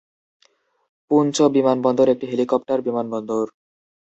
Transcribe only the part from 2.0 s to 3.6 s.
একটি হেলিকপ্টার বিমানবন্দর।